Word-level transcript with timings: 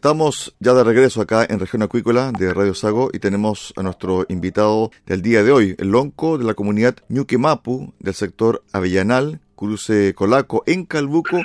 Estamos 0.00 0.56
ya 0.60 0.72
de 0.72 0.82
regreso 0.82 1.20
acá 1.20 1.46
en 1.46 1.60
Región 1.60 1.82
Acuícola 1.82 2.32
de 2.32 2.54
Radio 2.54 2.72
Sago 2.72 3.10
y 3.12 3.18
tenemos 3.18 3.74
a 3.76 3.82
nuestro 3.82 4.24
invitado 4.30 4.90
del 5.04 5.20
día 5.20 5.42
de 5.42 5.52
hoy, 5.52 5.74
el 5.76 5.90
lonco 5.90 6.38
de 6.38 6.44
la 6.44 6.54
comunidad 6.54 6.96
Ñuquemapu 7.10 7.92
del 7.98 8.14
sector 8.14 8.64
Avellanal, 8.72 9.40
Cruce 9.56 10.14
Colaco, 10.14 10.62
en 10.66 10.86
Calbuco, 10.86 11.42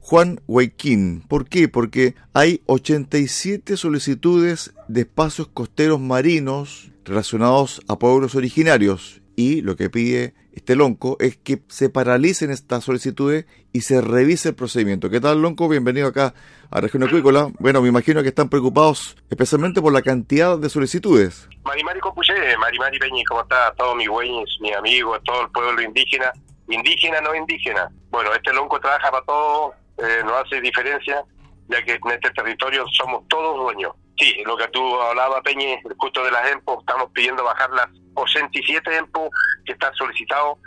Juan 0.00 0.40
Huayquín. 0.46 1.20
¿Por 1.28 1.50
qué? 1.50 1.68
Porque 1.68 2.14
hay 2.32 2.62
87 2.64 3.76
solicitudes 3.76 4.72
de 4.88 5.02
espacios 5.02 5.48
costeros 5.48 6.00
marinos 6.00 6.90
relacionados 7.04 7.82
a 7.88 7.98
pueblos 7.98 8.34
originarios 8.34 9.20
y 9.36 9.60
lo 9.60 9.76
que 9.76 9.90
pide 9.90 10.32
este 10.58 10.74
lonco 10.74 11.16
es 11.20 11.36
que 11.36 11.62
se 11.68 11.88
paralicen 11.88 12.50
estas 12.50 12.82
solicitudes 12.82 13.46
y 13.72 13.82
se 13.82 14.00
revise 14.00 14.50
el 14.50 14.54
procedimiento. 14.56 15.08
¿Qué 15.08 15.20
tal, 15.20 15.40
lonco? 15.40 15.68
Bienvenido 15.68 16.08
acá 16.08 16.34
a 16.70 16.80
Región 16.80 17.04
Acuícola. 17.04 17.48
Bueno, 17.60 17.80
me 17.80 17.88
imagino 17.88 18.22
que 18.22 18.28
están 18.28 18.48
preocupados 18.48 19.16
especialmente 19.30 19.80
por 19.80 19.92
la 19.92 20.02
cantidad 20.02 20.58
de 20.58 20.68
solicitudes. 20.68 21.48
Marimari 21.62 22.00
Compuché, 22.00 22.56
Marimari 22.58 22.98
Peñi, 22.98 23.22
¿cómo 23.24 23.42
está? 23.42 23.72
Todos 23.76 23.96
mis 23.96 24.08
güeyes, 24.08 24.48
mis 24.60 24.74
amigos, 24.74 25.20
todo 25.24 25.42
el 25.42 25.50
pueblo 25.50 25.80
indígena, 25.80 26.32
indígena, 26.68 27.20
no 27.20 27.34
indígena. 27.36 27.88
Bueno, 28.10 28.34
este 28.34 28.52
lonco 28.52 28.80
trabaja 28.80 29.12
para 29.12 29.24
todos, 29.24 29.74
eh, 29.98 30.22
no 30.24 30.34
hace 30.34 30.60
diferencia, 30.60 31.22
ya 31.68 31.84
que 31.84 31.92
en 31.92 32.10
este 32.10 32.30
territorio 32.30 32.84
somos 32.96 33.22
todos 33.28 33.56
dueños. 33.58 33.92
Sí, 34.18 34.42
lo 34.44 34.56
que 34.56 34.66
tú 34.68 35.00
hablabas, 35.00 35.42
Peñi, 35.42 35.78
justo 35.96 36.24
de 36.24 36.32
las 36.32 36.50
EMPO, 36.50 36.80
estamos 36.80 37.10
pidiendo 37.12 37.44
bajar 37.44 37.70
las 37.70 37.86
87 38.14 38.96
EMPO 38.96 39.30
que 39.64 39.72
están 39.72 39.94
solicitados 39.94 40.58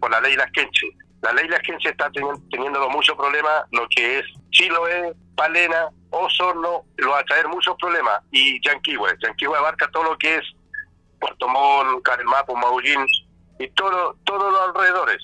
por 0.00 0.10
la 0.10 0.20
ley 0.20 0.34
Las 0.34 0.50
Quenche. 0.50 0.88
La 1.22 1.32
ley 1.32 1.46
Las 1.46 1.60
Quenche 1.60 1.90
está 1.90 2.10
teniendo, 2.10 2.90
muchos 2.90 3.16
problemas, 3.16 3.64
lo 3.70 3.86
que 3.94 4.18
es 4.18 4.24
Chiloé, 4.50 5.14
Palena, 5.36 5.90
Osorno, 6.10 6.84
lo 6.96 7.10
va 7.10 7.20
a 7.20 7.24
traer 7.24 7.46
muchos 7.46 7.76
problemas. 7.78 8.20
Y 8.32 8.60
Yanquihue, 8.66 9.16
Yanquihue 9.20 9.56
abarca 9.56 9.88
todo 9.92 10.02
lo 10.02 10.18
que 10.18 10.38
es 10.38 10.44
Puerto 11.20 11.46
Montt, 11.48 12.02
Caremapo, 12.02 12.56
Maullín 12.56 13.06
y 13.60 13.68
todo, 13.70 14.16
todos 14.24 14.52
los 14.52 14.60
alrededores, 14.60 15.22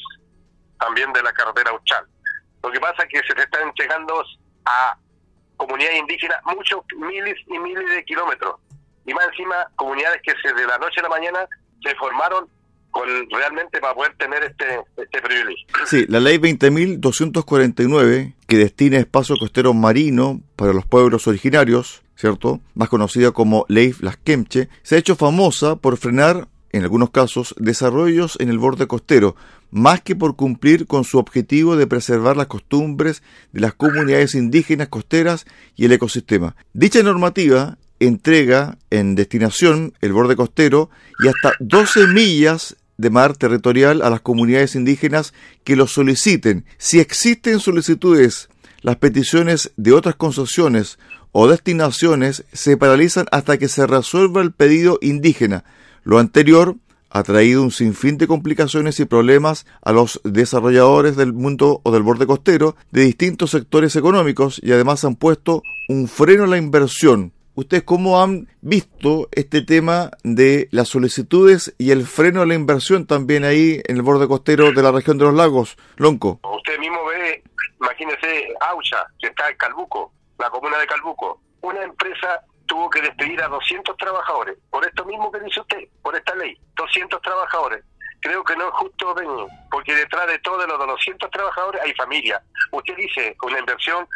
también 0.78 1.12
de 1.12 1.24
la 1.24 1.32
carretera 1.32 1.72
Uchal. 1.72 2.06
Lo 2.62 2.70
que 2.70 2.78
pasa 2.78 3.02
es 3.02 3.08
que 3.08 3.26
se 3.26 3.34
te 3.34 3.42
están 3.42 3.68
entregando 3.68 4.22
a 4.64 4.96
comunidades 5.58 5.98
indígenas 5.98 6.38
muchos 6.56 6.80
miles 6.96 7.36
y 7.46 7.58
miles 7.58 7.84
de 7.94 8.04
kilómetros. 8.04 8.56
Y 9.04 9.12
más 9.12 9.26
encima, 9.28 9.66
comunidades 9.76 10.22
que 10.22 10.32
se, 10.42 10.54
de 10.54 10.66
la 10.66 10.78
noche 10.78 11.00
a 11.00 11.02
la 11.02 11.08
mañana 11.10 11.40
se 11.82 11.94
formaron 11.96 12.48
con 12.90 13.06
realmente 13.30 13.80
para 13.80 13.94
poder 13.94 14.14
tener 14.16 14.42
este, 14.44 14.80
este 14.96 15.20
privilegio. 15.20 15.66
Sí, 15.86 16.06
la 16.08 16.20
ley 16.20 16.38
20.249, 16.38 18.34
que 18.46 18.56
destina 18.56 18.98
espacio 18.98 19.36
costero 19.36 19.74
marino 19.74 20.40
para 20.56 20.72
los 20.72 20.86
pueblos 20.86 21.26
originarios, 21.26 22.02
¿cierto? 22.16 22.60
Más 22.74 22.88
conocida 22.88 23.32
como 23.32 23.66
Ley 23.68 23.94
Las 24.00 24.16
Kemche, 24.16 24.68
se 24.82 24.96
ha 24.96 24.98
hecho 24.98 25.16
famosa 25.16 25.76
por 25.76 25.98
frenar, 25.98 26.48
en 26.72 26.82
algunos 26.82 27.10
casos, 27.10 27.54
desarrollos 27.58 28.36
en 28.40 28.48
el 28.48 28.58
borde 28.58 28.86
costero, 28.86 29.36
más 29.70 30.00
que 30.00 30.16
por 30.16 30.36
cumplir 30.36 30.86
con 30.86 31.04
su 31.04 31.18
objetivo 31.18 31.76
de 31.76 31.86
preservar 31.86 32.36
las 32.36 32.46
costumbres 32.46 33.22
de 33.52 33.60
las 33.60 33.74
comunidades 33.74 34.34
indígenas 34.34 34.88
costeras 34.88 35.46
y 35.76 35.84
el 35.84 35.92
ecosistema. 35.92 36.56
Dicha 36.72 37.02
normativa 37.02 37.78
entrega 38.00 38.78
en 38.90 39.14
destinación 39.14 39.94
el 40.00 40.12
borde 40.12 40.36
costero 40.36 40.90
y 41.22 41.28
hasta 41.28 41.52
12 41.60 42.06
millas 42.08 42.76
de 42.96 43.10
mar 43.10 43.36
territorial 43.36 44.02
a 44.02 44.10
las 44.10 44.20
comunidades 44.20 44.74
indígenas 44.74 45.32
que 45.64 45.76
lo 45.76 45.86
soliciten. 45.86 46.64
Si 46.78 47.00
existen 47.00 47.60
solicitudes, 47.60 48.48
las 48.82 48.96
peticiones 48.96 49.72
de 49.76 49.92
otras 49.92 50.16
concesiones 50.16 50.98
o 51.32 51.48
destinaciones 51.48 52.44
se 52.52 52.76
paralizan 52.76 53.26
hasta 53.30 53.58
que 53.58 53.68
se 53.68 53.86
resuelva 53.86 54.42
el 54.42 54.52
pedido 54.52 54.98
indígena. 55.00 55.64
Lo 56.08 56.18
anterior 56.18 56.76
ha 57.10 57.22
traído 57.22 57.62
un 57.62 57.70
sinfín 57.70 58.16
de 58.16 58.26
complicaciones 58.26 58.98
y 58.98 59.04
problemas 59.04 59.66
a 59.82 59.92
los 59.92 60.22
desarrolladores 60.24 61.16
del 61.16 61.34
mundo 61.34 61.82
o 61.84 61.90
del 61.90 62.02
borde 62.02 62.26
costero 62.26 62.76
de 62.90 63.02
distintos 63.02 63.50
sectores 63.50 63.94
económicos 63.94 64.58
y 64.64 64.72
además 64.72 65.04
han 65.04 65.16
puesto 65.16 65.62
un 65.86 66.08
freno 66.08 66.44
a 66.44 66.46
la 66.46 66.56
inversión. 66.56 67.34
¿Ustedes 67.56 67.82
cómo 67.82 68.22
han 68.22 68.48
visto 68.62 69.28
este 69.32 69.60
tema 69.60 70.10
de 70.22 70.68
las 70.70 70.88
solicitudes 70.88 71.74
y 71.76 71.90
el 71.90 72.06
freno 72.06 72.40
a 72.40 72.46
la 72.46 72.54
inversión 72.54 73.06
también 73.06 73.44
ahí 73.44 73.82
en 73.86 73.96
el 73.96 74.02
borde 74.02 74.26
costero 74.26 74.72
de 74.72 74.82
la 74.82 74.92
región 74.92 75.18
de 75.18 75.26
los 75.26 75.34
lagos, 75.34 75.76
Lonco? 75.98 76.40
Usted 76.42 76.78
mismo 76.78 77.04
ve, 77.04 77.44
imagínese 77.82 78.48
Aucha, 78.62 79.04
que 79.20 79.26
está 79.26 79.50
en 79.50 79.58
Calbuco, 79.58 80.10
la 80.38 80.48
comuna 80.48 80.78
de 80.78 80.86
Calbuco, 80.86 81.38
una 81.60 81.82
empresa 81.82 82.40
tuvo 82.68 82.88
que 82.90 83.00
despedir 83.00 83.42
a 83.42 83.48
200 83.48 83.96
trabajadores, 83.96 84.56
por 84.70 84.86
esto 84.86 85.04
mismo 85.04 85.32
que 85.32 85.40
dice 85.40 85.60
usted, 85.60 85.88
por 86.02 86.14
esta 86.14 86.34
ley, 86.36 86.56
200 86.76 87.20
trabajadores. 87.20 87.82
Creo 88.20 88.44
que 88.44 88.56
no 88.56 88.68
es 88.68 88.74
justo, 88.74 89.14
porque 89.70 89.94
detrás 89.94 90.26
de 90.26 90.38
todos 90.40 90.66
los 90.66 90.78
200 90.78 91.30
trabajadores 91.30 91.80
hay 91.82 91.94
familia. 91.94 92.40
Usted 92.72 92.94
dice, 92.96 93.36
una 93.42 93.58
inversión, 93.58 94.06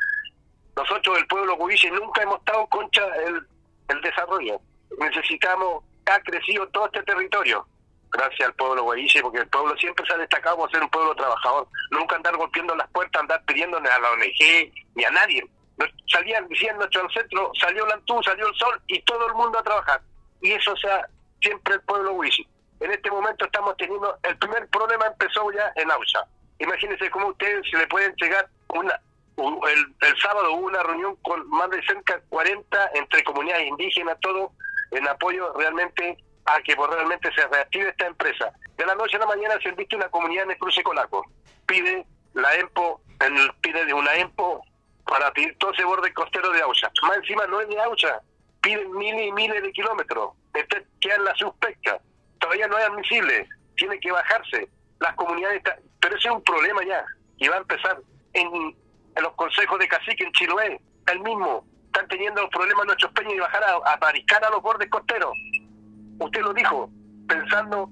nosotros 0.77 1.19
el 1.19 1.27
pueblo 1.27 1.57
cubiche 1.57 1.91
nunca 1.91 2.23
hemos 2.23 2.39
estado 2.39 2.67
contra 2.67 3.05
el, 3.27 3.47
el 3.89 4.01
desarrollo. 4.03 4.61
Necesitamos, 4.99 5.85
ha 6.07 6.21
crecido 6.21 6.69
todo 6.69 6.87
este 6.87 7.03
territorio, 7.05 7.67
gracias 8.11 8.49
al 8.49 8.55
pueblo 8.55 8.83
guayiche, 8.83 9.23
porque 9.23 9.39
el 9.39 9.49
pueblo 9.49 9.75
siempre 9.77 10.05
se 10.05 10.13
ha 10.13 10.19
destacado 10.19 10.57
por 10.57 10.71
ser 10.71 10.83
un 10.83 10.91
pueblo 10.91 11.15
trabajador. 11.15 11.69
Nunca 11.91 12.17
andar 12.17 12.37
golpeando 12.37 12.75
las 12.75 12.91
puertas, 12.91 13.23
andar 13.23 13.43
pidiéndole 13.47 13.89
a 13.89 13.99
la 13.99 14.11
ONG 14.11 14.73
ni 14.95 15.05
a 15.05 15.11
nadie 15.11 15.49
salían 16.07 16.49
diciendo 16.49 16.79
nuestro 16.79 17.09
centro, 17.11 17.51
salió 17.59 17.87
Lantú, 17.87 18.23
salió 18.23 18.49
el 18.49 18.55
sol 18.55 18.81
y 18.87 19.01
todo 19.03 19.27
el 19.27 19.35
mundo 19.35 19.59
a 19.59 19.63
trabajar. 19.63 20.01
Y 20.41 20.53
eso 20.53 20.77
sea 20.77 21.07
siempre 21.41 21.75
el 21.75 21.81
pueblo 21.83 22.15
Wishi. 22.15 22.47
En 22.81 22.91
este 22.91 23.11
momento 23.11 23.45
estamos 23.45 23.77
teniendo, 23.77 24.17
el 24.23 24.37
primer 24.39 24.67
problema 24.69 25.07
empezó 25.07 25.51
ya 25.53 25.73
en 25.77 25.91
Aucha. 25.91 26.25
Imagínense 26.59 27.11
cómo 27.11 27.29
ustedes 27.29 27.65
se 27.71 27.77
le 27.77 27.87
pueden 27.87 28.15
llegar 28.17 28.49
una, 28.69 29.01
el, 29.37 30.21
sábado 30.21 30.53
hubo 30.53 30.67
una 30.67 30.83
reunión 30.83 31.17
con 31.23 31.49
más 31.49 31.71
de 31.71 31.83
cerca 31.85 32.17
de 32.17 32.23
40 32.29 32.91
entre 32.95 33.25
comunidades 33.25 33.67
indígenas, 33.67 34.19
todo 34.21 34.53
en 34.91 35.07
apoyo 35.09 35.53
realmente 35.55 36.19
a 36.45 36.61
que 36.63 36.75
pues, 36.77 36.91
realmente 36.91 37.31
se 37.35 37.47
reactive 37.47 37.91
esta 37.91 38.07
empresa. 38.07 38.53
De 38.77 38.87
la 38.87 38.95
noche 38.95 39.17
a 39.17 39.21
la 39.21 39.27
mañana 39.27 39.55
se 39.63 39.71
visto 39.73 39.97
una 39.97 40.09
comunidad 40.09 40.45
en 40.45 40.51
el 40.53 40.59
cruce 40.59 40.83
Colaco. 40.83 41.25
Pide 41.67 42.05
la 42.35 42.55
EMPO, 42.57 43.01
el, 43.21 43.53
pide 43.61 43.85
de 43.85 43.95
una 43.95 44.15
EMPO 44.15 44.63
para 45.05 45.33
pedir 45.33 45.57
todo 45.59 45.73
ese 45.73 45.85
borde 45.85 46.13
costero 46.15 46.51
de 46.51 46.63
Aucha. 46.63 46.91
Más 47.03 47.17
encima 47.19 47.47
no 47.47 47.61
es 47.61 47.69
de 47.69 47.81
Aucha, 47.81 48.21
piden 48.63 48.93
miles 48.97 49.29
y 49.29 49.33
miles 49.33 49.63
de 49.63 49.73
kilómetros. 49.73 50.31
Este 50.55 50.87
queda 51.01 51.17
en 51.17 51.25
la 51.25 51.35
suspecta. 51.35 52.01
todavía 52.39 52.67
no 52.69 52.79
es 52.79 52.85
admisible, 52.85 53.49
tiene 53.77 53.99
que 54.01 54.13
bajarse. 54.13 54.69
Las 55.01 55.15
comunidades, 55.15 55.63
pero 56.01 56.17
ese 56.17 56.29
es 56.29 56.35
un 56.35 56.43
problema 56.45 56.85
ya, 56.85 57.05
y 57.39 57.49
va 57.49 57.57
a 57.57 57.59
empezar 57.59 57.99
en, 58.35 58.77
los 59.21 59.33
consejos 59.35 59.79
de 59.79 59.89
cacique 59.89 60.25
en 60.25 60.33
Chiloé, 60.33 60.81
el 61.09 61.21
mismo, 61.21 61.65
están 61.87 62.07
teniendo 62.09 62.41
los 62.43 62.51
problemas 62.51 62.87
nuestros 62.87 63.13
peñas 63.13 63.35
y 63.35 63.41
bajar 63.41 63.65
a, 63.65 63.73
a 63.75 64.47
a 64.47 64.51
los 64.51 64.63
bordes 64.63 64.89
costeros. 64.89 65.33
Usted 66.19 66.41
lo 66.41 66.55
dijo, 66.55 66.89
pensando, 67.29 67.91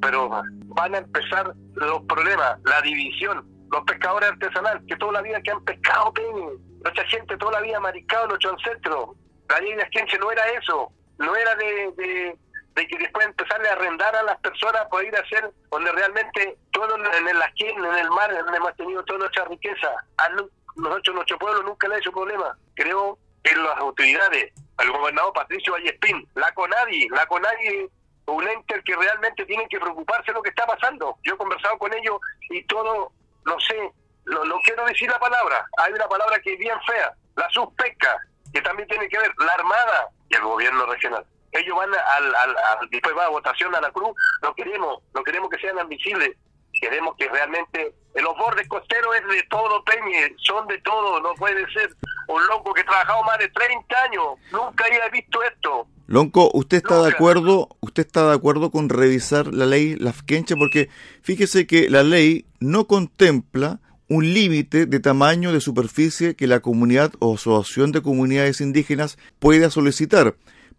pero 0.00 0.28
van 0.28 0.94
a 0.94 0.98
empezar 0.98 1.52
los 1.74 2.02
problemas, 2.04 2.58
la 2.64 2.80
división, 2.82 3.44
los 3.70 3.84
pescadores 3.84 4.30
artesanales, 4.30 4.82
que 4.86 4.96
toda 4.96 5.12
la 5.12 5.22
vida 5.22 5.40
que 5.42 5.50
han 5.50 5.64
pescado 5.64 6.12
peña, 6.12 6.48
nuestra 6.82 7.04
gente 7.08 7.36
toda 7.36 7.52
la 7.52 7.60
vida 7.60 7.76
ha 7.78 7.80
mariscado 7.80 8.24
en 8.24 8.28
nuestro 8.30 8.50
ancestros. 8.52 9.10
La 9.48 9.60
ley 9.60 9.74
de 9.74 9.82
Asquenche 9.82 10.18
no 10.18 10.30
era 10.30 10.46
eso, 10.48 10.90
no 11.18 11.36
era 11.36 11.54
de 11.56 12.36
de 12.74 12.86
que 12.88 12.98
después 12.98 13.26
empezarle 13.26 13.68
a 13.68 13.72
arrendar 13.72 14.14
a 14.16 14.22
las 14.24 14.38
personas 14.40 14.86
por 14.90 15.04
ir 15.04 15.14
a 15.16 15.20
hacer 15.20 15.50
donde 15.70 15.92
realmente 15.92 16.58
todo 16.72 16.96
en 16.96 17.28
el 17.28 17.36
en 17.58 17.94
el 17.98 18.10
mar, 18.10 18.34
donde 18.34 18.56
hemos 18.56 18.76
tenido 18.76 19.04
toda 19.04 19.20
nuestra 19.20 19.44
riqueza. 19.44 19.94
A 20.18 20.28
nosotros, 20.76 21.14
nuestro 21.14 21.38
pueblo 21.38 21.62
nunca 21.62 21.86
le 21.86 21.96
ha 21.96 21.98
hecho 21.98 22.10
problema. 22.10 22.56
Creo 22.74 23.18
que 23.44 23.54
las 23.54 23.76
autoridades, 23.78 24.52
el 24.80 24.90
gobernador 24.90 25.32
Patricio 25.32 25.72
Vallespín, 25.72 26.26
la 26.34 26.52
CONADI, 26.52 27.08
la 27.10 27.26
CONADI 27.26 27.88
un 28.26 28.48
ente 28.48 28.82
que 28.84 28.96
realmente 28.96 29.44
tienen 29.44 29.68
que 29.68 29.78
preocuparse 29.78 30.32
de 30.32 30.32
lo 30.32 30.42
que 30.42 30.48
está 30.48 30.66
pasando. 30.66 31.16
Yo 31.22 31.34
he 31.34 31.38
conversado 31.38 31.78
con 31.78 31.92
ellos 31.92 32.18
y 32.50 32.64
todo, 32.64 33.12
no 33.46 33.58
sé, 33.60 33.92
no, 34.26 34.42
quiero 34.64 34.84
decir 34.86 35.10
la 35.10 35.18
palabra, 35.18 35.66
hay 35.78 35.92
una 35.92 36.08
palabra 36.08 36.38
que 36.40 36.54
es 36.54 36.58
bien 36.58 36.76
fea, 36.86 37.12
la 37.36 37.48
suspecta, 37.50 38.18
que 38.52 38.62
también 38.62 38.88
tiene 38.88 39.08
que 39.08 39.18
ver 39.18 39.32
la 39.38 39.52
Armada 39.52 40.08
y 40.28 40.34
el 40.34 40.42
gobierno 40.42 40.86
regional. 40.86 41.24
Ellos 41.52 41.76
van 41.76 41.90
al, 41.94 42.34
al, 42.34 42.56
después 42.90 43.16
va 43.16 43.26
a 43.26 43.28
votación 43.28 43.74
a 43.74 43.80
la 43.80 43.90
cruz, 43.90 44.10
no 44.42 44.54
queremos, 44.54 44.98
no 45.14 45.22
queremos 45.22 45.50
que 45.50 45.58
sean 45.58 45.78
admisibles, 45.78 46.36
queremos 46.80 47.16
que 47.16 47.28
realmente 47.28 47.94
en 48.14 48.24
los 48.24 48.36
bordes 48.36 48.68
costeros 48.68 49.14
es 49.16 49.26
de 49.28 49.42
todo, 49.50 49.82
Peñe, 49.84 50.34
son 50.38 50.66
de 50.68 50.78
todo, 50.78 51.20
no 51.20 51.34
puede 51.34 51.66
ser 51.72 51.94
un 52.28 52.46
loco 52.46 52.72
que 52.72 52.82
ha 52.82 52.84
trabajado 52.84 53.22
más 53.24 53.38
de 53.38 53.48
30 53.48 54.02
años, 54.02 54.24
nunca 54.52 54.84
había 54.86 55.08
visto 55.08 55.42
esto. 55.42 55.86
Lonco, 56.06 56.50
¿usted 56.52 56.78
está 56.78 57.02
de 57.02 57.10
acuerdo? 57.12 57.68
¿Usted 57.80 58.06
está 58.06 58.28
de 58.28 58.34
acuerdo 58.34 58.70
con 58.70 58.88
revisar 58.88 59.52
la 59.54 59.64
ley 59.64 59.96
Lafkenche? 59.96 60.54
Porque 60.54 60.90
fíjese 61.22 61.66
que 61.66 61.88
la 61.88 62.02
ley 62.02 62.44
no 62.60 62.86
contempla 62.86 63.80
un 64.08 64.34
límite 64.34 64.84
de 64.84 65.00
tamaño 65.00 65.52
de 65.52 65.60
superficie 65.60 66.36
que 66.36 66.46
la 66.46 66.60
comunidad 66.60 67.12
o 67.20 67.34
asociación 67.34 67.90
de 67.90 68.02
comunidades 68.02 68.60
indígenas 68.60 69.18
pueda 69.38 69.70
solicitar 69.70 70.34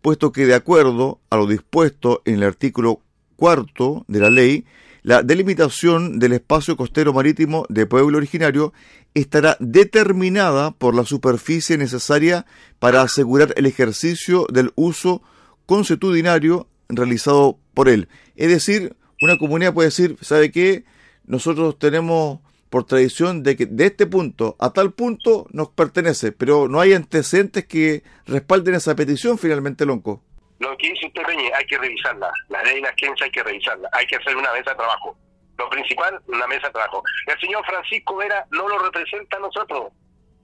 puesto 0.05 0.31
que 0.31 0.45
de 0.45 0.53
acuerdo 0.53 1.19
a 1.31 1.35
lo 1.35 1.47
dispuesto 1.47 2.21
en 2.25 2.35
el 2.35 2.43
artículo 2.43 3.01
cuarto 3.37 4.05
de 4.07 4.19
la 4.19 4.29
ley, 4.29 4.63
la 5.05 5.21
delimitación 5.21 6.17
del 6.17 6.33
espacio 6.33 6.75
costero 6.75 7.13
marítimo 7.13 7.67
de 7.69 7.85
pueblo 7.85 8.17
originario 8.17 8.73
estará 9.13 9.55
determinada 9.59 10.71
por 10.71 10.95
la 10.95 11.05
superficie 11.05 11.77
necesaria 11.77 12.47
para 12.79 13.03
asegurar 13.03 13.53
el 13.55 13.67
ejercicio 13.67 14.47
del 14.51 14.71
uso 14.73 15.21
consuetudinario 15.67 16.67
realizado 16.89 17.59
por 17.75 17.87
él. 17.87 18.09
Es 18.35 18.49
decir, 18.49 18.95
una 19.21 19.37
comunidad 19.37 19.75
puede 19.75 19.89
decir, 19.89 20.17
¿sabe 20.21 20.49
qué? 20.49 20.85
Nosotros 21.27 21.77
tenemos 21.77 22.39
por 22.71 22.85
tradición 22.85 23.43
de 23.43 23.55
que 23.55 23.67
de 23.67 23.85
este 23.85 24.07
punto 24.07 24.55
a 24.57 24.73
tal 24.73 24.91
punto 24.91 25.45
nos 25.51 25.69
pertenece, 25.69 26.31
pero 26.31 26.67
no 26.67 26.79
hay 26.79 26.93
antecedentes 26.93 27.67
que 27.67 28.01
respalden 28.25 28.73
esa 28.73 28.95
petición 28.95 29.37
finalmente, 29.37 29.85
Lonco. 29.85 30.23
Lo 30.59 30.77
que 30.77 30.89
dice 30.89 31.07
usted, 31.07 31.23
Peña, 31.23 31.49
hay 31.55 31.65
que 31.65 31.77
revisarla. 31.77 32.31
La 32.49 32.63
ley 32.63 32.75
de 32.75 32.81
la 32.81 32.93
ciencia 32.95 33.25
hay 33.25 33.31
que 33.31 33.43
revisarla. 33.43 33.89
Hay 33.91 34.05
que 34.07 34.15
hacer 34.15 34.35
una 34.35 34.51
mesa 34.53 34.71
de 34.71 34.77
trabajo. 34.77 35.17
Lo 35.57 35.69
principal, 35.69 36.21
una 36.27 36.47
mesa 36.47 36.67
de 36.67 36.73
trabajo. 36.73 37.03
El 37.27 37.39
señor 37.39 37.65
Francisco 37.65 38.15
Vera 38.15 38.45
no 38.51 38.67
lo 38.67 38.79
representa 38.79 39.37
a 39.37 39.41
nosotros. 39.41 39.91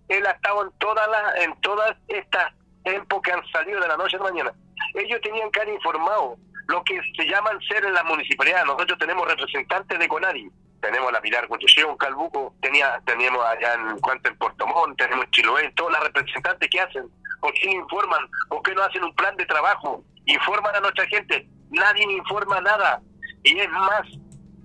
Él 0.08 0.26
ha 0.26 0.32
estado 0.32 0.64
en 0.64 0.72
todas 0.80 1.08
las 1.08 1.44
en 1.44 1.62
todas 1.62 1.96
estas 2.08 2.54
tiempos 2.84 3.22
que 3.22 3.32
han 3.32 3.46
salido 3.52 3.80
de 3.80 3.88
la 3.88 3.98
noche 3.98 4.18
a 4.18 4.20
la 4.20 4.26
mañana. 4.26 4.54
Ellos 4.96 5.22
tenían 5.22 5.50
que 5.52 5.62
haber 5.62 5.76
informado 5.76 6.38
lo 6.68 6.84
que 6.84 7.00
se 7.16 7.26
llaman 7.26 7.60
ser 7.62 7.86
en 7.86 7.94
la 7.94 8.04
municipalidad. 8.04 8.66
Nosotros 8.66 8.98
tenemos 9.00 9.28
representantes 9.28 9.98
de 9.98 10.08
CONADI 10.08 10.52
tenemos 10.82 11.12
la 11.12 11.22
Pilar 11.22 11.48
Construcción, 11.48 11.96
Calbuco, 11.96 12.56
tenía, 12.62 13.00
teníamos 13.06 13.46
allá 13.46 13.76
en 13.76 13.92
en 13.92 14.38
Puerto 14.38 14.68
Montt, 14.68 14.98
tenemos 14.98 15.26
en 15.26 15.32
Chiloé, 15.32 15.72
todas 15.76 15.94
las 15.94 16.04
representantes 16.04 16.70
que 16.70 16.82
hacen, 16.82 17.08
¿por 17.42 17.54
qué 17.54 17.72
informan? 17.72 18.22
¿Por 18.50 18.62
qué 18.64 18.74
no 18.74 18.84
hacen 18.84 19.04
un 19.04 19.14
plan 19.16 19.36
de 19.36 19.46
trabajo? 19.46 20.04
Informan 20.26 20.76
a 20.76 20.80
nuestra 20.80 21.06
gente, 21.08 21.48
nadie 21.70 22.04
informa 22.04 22.62
nada. 22.62 23.02
Y 23.44 23.60
es 23.60 23.70
más, 23.70 24.04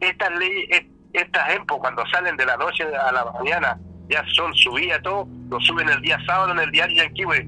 estas 0.00 0.30
leyes, 0.38 0.84
estas 1.12 1.50
EMPO, 1.54 1.78
cuando 1.78 2.06
salen 2.06 2.36
de 2.36 2.46
la 2.46 2.56
noche 2.56 2.84
a 2.84 3.10
la 3.10 3.24
mañana, 3.32 3.78
ya 4.08 4.24
son 4.34 4.54
subidas 4.54 5.02
todo, 5.02 5.26
lo 5.50 5.60
suben 5.60 5.88
el 5.88 6.00
día 6.02 6.18
sábado 6.26 6.52
en 6.52 6.60
el 6.60 6.70
diario 6.70 7.02
Yanquiwe, 7.02 7.44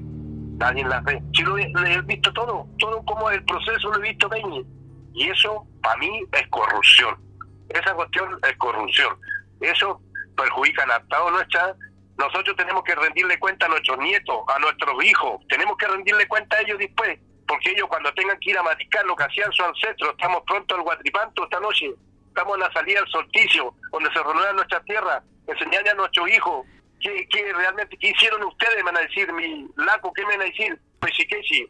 nadie 0.57 0.83
las 0.83 1.03
ve. 1.03 1.21
Si 1.33 1.43
lo, 1.43 1.57
he 1.57 2.01
visto 2.01 2.33
todo, 2.33 2.67
todo 2.79 3.01
como 3.05 3.29
el 3.29 3.43
proceso 3.45 3.89
lo 3.89 4.03
he 4.03 4.09
visto, 4.09 4.27
Peñi. 4.27 4.65
Y 5.13 5.29
eso, 5.29 5.65
para 5.81 5.97
mí, 5.97 6.23
es 6.33 6.47
corrupción 6.49 7.29
esa 7.69 7.93
cuestión 7.93 8.39
es 8.47 8.57
corrupción. 8.57 9.15
Eso 9.61 10.01
perjudica 10.35 10.83
a 10.83 10.99
toda 11.03 11.31
nuestra. 11.31 11.75
Nosotros 12.19 12.53
tenemos 12.57 12.83
que 12.83 12.93
rendirle 12.95 13.39
cuenta 13.39 13.65
a 13.65 13.69
nuestros 13.69 13.97
nietos, 13.99 14.37
a 14.47 14.59
nuestros 14.59 15.03
hijos. 15.05 15.41
Tenemos 15.47 15.77
que 15.77 15.87
rendirle 15.87 16.27
cuenta 16.27 16.57
a 16.57 16.61
ellos 16.61 16.77
después. 16.77 17.17
Porque 17.47 17.71
ellos 17.71 17.87
cuando 17.87 18.13
tengan 18.13 18.37
que 18.39 18.51
ir 18.51 18.57
a 18.57 18.63
maticar 18.63 19.05
lo 19.05 19.15
que 19.15 19.23
hacían 19.23 19.49
sus 19.53 19.65
ancestros, 19.65 20.11
estamos 20.11 20.43
pronto 20.45 20.75
al 20.75 20.81
Guatripanto 20.81 21.45
esta 21.45 21.59
noche, 21.61 21.91
estamos 22.27 22.55
en 22.55 22.59
la 22.59 22.71
salida 22.73 22.99
al 22.99 23.07
solsticio, 23.07 23.73
donde 23.91 24.11
se 24.11 24.21
renueva 24.21 24.51
nuestra 24.51 24.81
tierra, 24.83 25.23
enseñarle 25.47 25.89
a 25.91 25.93
nuestros 25.95 26.29
hijos 26.29 26.67
qué, 26.99 27.25
qué 27.31 27.53
realmente, 27.53 27.97
qué 27.97 28.09
hicieron 28.09 28.43
ustedes, 28.43 28.75
me 28.77 28.83
van 28.83 28.97
a 28.97 29.01
decir, 29.01 29.31
mi 29.33 29.67
laco, 29.77 30.13
¿qué 30.13 30.23
me 30.25 30.37
van 30.37 30.41
a 30.41 30.51
decir? 30.51 30.77
Pues 30.99 31.13
sí, 31.15 31.25
que 31.25 31.41
sí. 31.43 31.67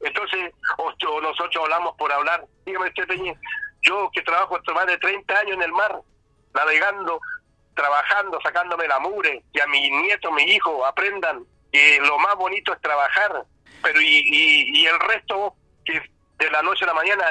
Entonces, 0.00 0.52
o, 0.76 1.20
nosotros 1.20 1.64
hablamos 1.64 1.96
por 1.96 2.12
hablar. 2.12 2.44
Dígame 2.66 2.88
usted, 2.88 3.06
Peña, 3.06 3.32
yo 3.82 4.10
que 4.12 4.22
trabajo 4.22 4.58
más 4.74 4.86
de 4.86 4.98
30 4.98 5.38
años 5.38 5.54
en 5.54 5.62
el 5.62 5.72
mar, 5.72 6.00
navegando, 6.52 7.20
trabajando, 7.74 8.40
sacándome 8.42 8.88
la 8.88 8.98
mure, 8.98 9.42
que 9.52 9.62
a 9.62 9.66
mi 9.66 9.90
nieto, 9.90 10.30
mi 10.32 10.42
hijo 10.44 10.84
aprendan 10.86 11.44
que 11.72 11.98
lo 12.00 12.18
más 12.18 12.36
bonito 12.36 12.72
es 12.72 12.80
trabajar, 12.80 13.44
pero 13.82 14.00
y, 14.00 14.22
y, 14.28 14.86
el 14.86 14.98
resto 15.00 15.54
que 15.84 16.00
de 16.38 16.50
la 16.50 16.62
noche 16.62 16.84
a 16.84 16.88
la 16.88 16.94
mañana 16.94 17.24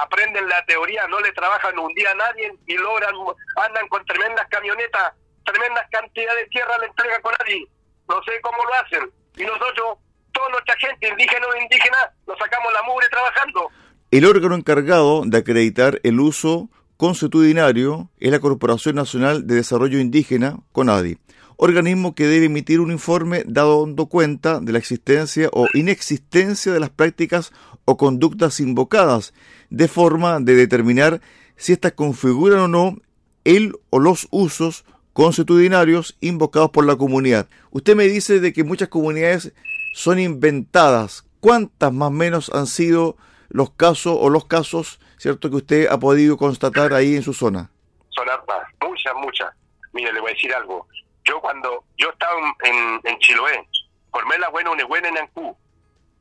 aprenden 0.00 0.48
la 0.48 0.64
teoría, 0.66 1.06
no 1.06 1.20
le 1.20 1.32
trabajan 1.32 1.78
un 1.78 1.94
día 1.94 2.10
a 2.10 2.14
nadie 2.14 2.52
y 2.66 2.74
logran, 2.74 3.14
andan 3.56 3.88
con 3.88 4.04
tremendas 4.04 4.46
camionetas, 4.48 5.14
tremendas 5.44 5.86
cantidades 5.90 6.44
de 6.44 6.50
tierra 6.50 6.78
le 6.78 6.86
entregan 6.86 7.22
con 7.22 7.34
nadie. 7.38 7.66
No 8.08 8.22
sé 8.24 8.32
cómo 8.42 8.58
lo 8.64 8.74
hacen. 8.74 9.10
Y 9.36 9.44
nosotros, 9.44 9.98
toda 10.32 10.48
nuestra 10.50 10.76
gente, 10.76 11.08
indígena 11.08 11.46
o 11.46 11.56
indígena, 11.56 12.12
nos 12.26 12.38
sacamos 12.38 12.72
la 12.72 12.82
mugre 12.82 13.08
trabajando. 13.08 13.70
El 14.10 14.26
órgano 14.26 14.54
encargado 14.54 15.22
de 15.24 15.38
acreditar 15.38 16.00
el 16.02 16.20
uso 16.20 16.68
consuetudinario 16.96 18.10
es 18.18 18.30
la 18.30 18.40
Corporación 18.40 18.96
Nacional 18.96 19.46
de 19.46 19.56
Desarrollo 19.56 19.98
Indígena, 19.98 20.60
CONADI, 20.72 21.18
organismo 21.56 22.14
que 22.14 22.26
debe 22.26 22.46
emitir 22.46 22.80
un 22.80 22.90
informe 22.90 23.44
dando 23.46 24.06
cuenta 24.06 24.60
de 24.60 24.72
la 24.72 24.78
existencia 24.78 25.48
o 25.52 25.66
inexistencia 25.74 26.72
de 26.72 26.80
las 26.80 26.90
prácticas 26.90 27.52
o 27.84 27.96
conductas 27.96 28.60
invocadas, 28.60 29.34
de 29.70 29.88
forma 29.88 30.40
de 30.40 30.54
determinar 30.54 31.20
si 31.56 31.72
éstas 31.72 31.92
configuran 31.92 32.60
o 32.60 32.68
no 32.68 32.96
el 33.44 33.74
o 33.90 33.98
los 33.98 34.28
usos 34.30 34.84
consuetudinarios 35.12 36.16
invocados 36.20 36.70
por 36.70 36.86
la 36.86 36.96
comunidad. 36.96 37.48
Usted 37.70 37.94
me 37.94 38.04
dice 38.04 38.40
de 38.40 38.52
que 38.52 38.64
muchas 38.64 38.88
comunidades 38.88 39.52
son 39.94 40.18
inventadas. 40.18 41.24
¿Cuántas 41.40 41.92
más 41.92 42.08
o 42.08 42.10
menos 42.10 42.50
han 42.52 42.66
sido 42.66 43.16
los 43.48 43.70
casos 43.70 44.16
o 44.18 44.30
los 44.30 44.46
casos, 44.46 44.98
¿cierto?, 45.24 45.48
que 45.48 45.56
usted 45.56 45.86
ha 45.88 45.96
podido 45.96 46.36
constatar 46.36 46.92
ahí 46.92 47.16
en 47.16 47.22
su 47.22 47.32
zona. 47.32 47.70
Son 48.10 48.28
hartas, 48.28 48.68
muchas, 48.82 49.14
muchas. 49.14 49.50
Mire, 49.94 50.12
le 50.12 50.20
voy 50.20 50.32
a 50.32 50.34
decir 50.34 50.54
algo. 50.54 50.86
Yo 51.24 51.40
cuando, 51.40 51.82
yo 51.96 52.10
estaba 52.10 52.38
en, 52.62 53.00
en 53.02 53.18
Chiloé, 53.20 53.66
formé 54.12 54.36
la 54.36 54.50
buena 54.50 54.72
buena 54.84 55.08
en 55.08 55.16
Ancú, 55.16 55.56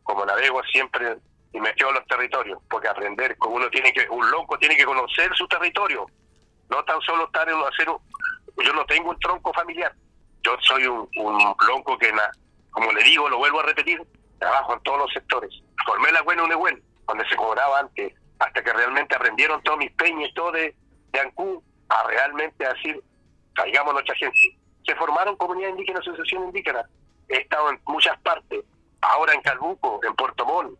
como 0.03 0.25
navego 0.25 0.63
siempre 0.71 1.17
y 1.51 1.59
me 1.59 1.73
quedo 1.75 1.89
en 1.89 1.95
los 1.95 2.07
territorios, 2.07 2.59
porque 2.69 2.87
aprender, 2.87 3.35
uno 3.45 3.69
tiene 3.71 3.91
que, 3.91 4.07
un 4.09 4.31
loco 4.31 4.57
tiene 4.57 4.77
que 4.77 4.85
conocer 4.85 5.29
su 5.35 5.45
territorio, 5.49 6.05
no 6.69 6.81
tan 6.85 7.01
solo 7.01 7.25
estar 7.25 7.49
en 7.49 7.57
hacer, 7.57 7.87
yo 7.87 8.73
no 8.73 8.85
tengo 8.85 9.09
un 9.09 9.19
tronco 9.19 9.51
familiar, 9.51 9.93
yo 10.43 10.55
soy 10.61 10.87
un, 10.87 11.09
un 11.17 11.55
lonco 11.67 11.97
que, 11.97 12.09
como 12.71 12.89
le 12.93 13.03
digo, 13.03 13.27
lo 13.27 13.37
vuelvo 13.37 13.59
a 13.59 13.63
repetir, 13.63 14.01
trabajo 14.39 14.75
en 14.75 14.83
todos 14.83 14.99
los 14.99 15.11
sectores. 15.11 15.51
Formé 15.85 16.09
la 16.13 16.21
buena 16.21 16.55
buena 16.55 16.79
donde 17.05 17.27
se 17.27 17.35
cobraba 17.35 17.79
antes, 17.79 18.13
hasta 18.45 18.63
que 18.63 18.73
realmente 18.73 19.15
aprendieron 19.15 19.61
todos 19.63 19.77
mis 19.77 19.91
peñas, 19.93 20.31
todo 20.33 20.51
de, 20.51 20.75
de 21.11 21.19
Ancú, 21.19 21.63
a 21.89 22.07
realmente 22.07 22.65
decir, 22.65 23.01
caigamos 23.53 23.93
nuestra 23.93 24.15
gente. 24.15 24.37
Se 24.85 24.95
formaron 24.95 25.35
comunidades 25.37 25.75
indígenas, 25.75 26.01
asociaciones 26.01 26.47
indígenas. 26.47 26.85
He 27.29 27.37
estado 27.37 27.69
en 27.69 27.79
muchas 27.87 28.19
partes, 28.21 28.63
ahora 29.01 29.33
en 29.33 29.41
Calbuco, 29.41 29.99
en 30.03 30.13
Puerto 30.15 30.45
Montt, 30.45 30.77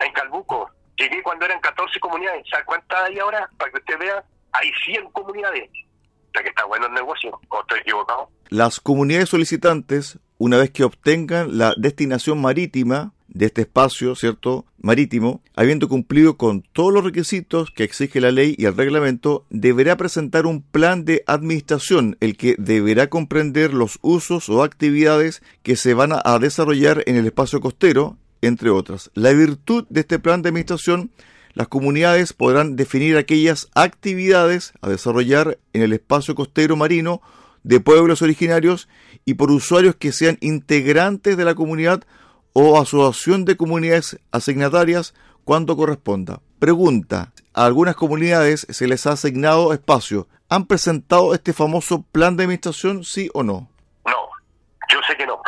en 0.00 0.12
Calbuco, 0.12 0.70
Llegué 0.96 1.22
cuando 1.22 1.44
eran 1.44 1.60
14 1.60 2.00
comunidades. 2.00 2.44
¿Sabe 2.50 2.64
cuántas 2.64 2.98
hay 3.00 3.18
ahora? 3.18 3.50
Para 3.58 3.70
que 3.70 3.78
usted 3.78 3.98
vea, 3.98 4.24
hay 4.52 4.70
100 4.86 5.10
comunidades. 5.10 5.68
O 5.70 6.30
sea 6.32 6.42
que 6.42 6.48
está 6.48 6.64
bueno 6.64 6.86
el 6.86 6.92
negocio, 6.92 7.38
o 7.48 7.60
estoy 7.60 7.80
equivocado. 7.80 8.30
Las 8.48 8.80
comunidades 8.80 9.28
solicitantes, 9.28 10.18
una 10.38 10.58
vez 10.58 10.70
que 10.70 10.84
obtengan 10.84 11.58
la 11.58 11.74
destinación 11.76 12.40
marítima 12.40 13.12
de 13.36 13.46
este 13.46 13.62
espacio, 13.62 14.14
¿cierto? 14.14 14.64
Marítimo, 14.80 15.42
habiendo 15.54 15.88
cumplido 15.88 16.36
con 16.36 16.62
todos 16.72 16.92
los 16.92 17.04
requisitos 17.04 17.70
que 17.70 17.84
exige 17.84 18.20
la 18.20 18.30
ley 18.30 18.54
y 18.56 18.64
el 18.64 18.76
reglamento, 18.76 19.44
deberá 19.50 19.96
presentar 19.96 20.46
un 20.46 20.62
plan 20.62 21.04
de 21.04 21.22
administración, 21.26 22.16
el 22.20 22.36
que 22.36 22.56
deberá 22.58 23.08
comprender 23.08 23.74
los 23.74 23.98
usos 24.00 24.48
o 24.48 24.62
actividades 24.62 25.42
que 25.62 25.76
se 25.76 25.92
van 25.92 26.12
a 26.12 26.38
desarrollar 26.38 27.02
en 27.06 27.16
el 27.16 27.26
espacio 27.26 27.60
costero, 27.60 28.16
entre 28.40 28.70
otras. 28.70 29.10
La 29.14 29.32
virtud 29.32 29.84
de 29.90 30.00
este 30.00 30.18
plan 30.18 30.40
de 30.40 30.48
administración 30.48 31.10
las 31.52 31.68
comunidades 31.68 32.32
podrán 32.32 32.76
definir 32.76 33.16
aquellas 33.16 33.68
actividades 33.74 34.72
a 34.80 34.90
desarrollar 34.90 35.58
en 35.72 35.82
el 35.82 35.92
espacio 35.94 36.34
costero 36.34 36.76
marino 36.76 37.22
de 37.64 37.80
pueblos 37.80 38.22
originarios 38.22 38.88
y 39.24 39.34
por 39.34 39.50
usuarios 39.50 39.96
que 39.96 40.12
sean 40.12 40.38
integrantes 40.40 41.36
de 41.36 41.44
la 41.44 41.54
comunidad 41.54 42.04
o 42.58 42.80
asociación 42.80 43.44
de 43.44 43.58
comunidades 43.58 44.18
asignatarias 44.32 45.12
cuando 45.44 45.76
corresponda. 45.76 46.40
Pregunta, 46.58 47.34
¿a 47.52 47.66
algunas 47.66 47.96
comunidades 47.96 48.66
se 48.70 48.88
les 48.88 49.06
ha 49.06 49.12
asignado 49.12 49.74
espacio? 49.74 50.26
¿Han 50.48 50.66
presentado 50.66 51.34
este 51.34 51.52
famoso 51.52 52.00
plan 52.12 52.34
de 52.34 52.44
administración, 52.44 53.04
sí 53.04 53.28
o 53.34 53.42
no? 53.42 53.68
No, 54.06 54.30
yo 54.88 55.00
sé 55.06 55.14
que 55.18 55.26
no. 55.26 55.38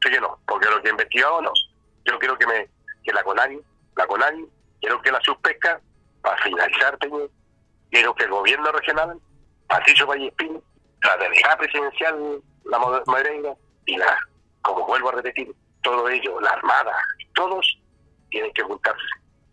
Sé 0.00 0.08
que 0.08 0.20
no, 0.20 0.38
porque 0.46 0.68
lo 0.70 0.80
que 0.80 0.86
he 0.86 0.92
investigado 0.92 1.42
no. 1.42 1.50
Yo 2.04 2.16
quiero 2.20 2.38
que 2.38 2.46
me 2.46 2.68
que 3.02 3.12
la 3.12 3.24
CONARI, 3.24 3.58
la 3.96 4.06
CONARI, 4.06 4.46
quiero 4.80 5.02
que 5.02 5.10
la 5.10 5.20
subpesca, 5.22 5.80
para 6.22 6.40
finalizar, 6.44 6.96
quiero 7.90 8.14
que 8.14 8.22
el 8.22 8.30
gobierno 8.30 8.70
regional, 8.70 9.18
Patricio 9.66 10.06
Vallespín, 10.06 10.62
la 11.02 11.16
delegada 11.16 11.56
presidencial, 11.56 12.40
la 12.66 12.78
Madreira, 12.78 13.52
y 13.86 13.96
la, 13.96 14.16
como 14.62 14.86
vuelvo 14.86 15.08
a 15.08 15.14
repetir, 15.16 15.52
todo 15.82 16.08
ello, 16.08 16.40
la 16.40 16.50
Armada, 16.50 16.94
todos 17.34 17.78
tienen 18.30 18.52
que 18.52 18.62
juntarse. 18.62 19.02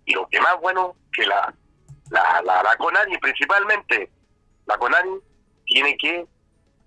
Y 0.05 0.13
lo 0.13 0.27
que 0.29 0.39
más 0.41 0.59
bueno, 0.61 0.95
que 1.13 1.25
la, 1.25 1.53
la, 2.09 2.41
la, 2.43 2.75
CONARI 2.77 3.17
principalmente, 3.17 4.09
la 4.65 4.77
CONARI 4.77 5.09
tiene 5.65 5.97
que 5.97 6.25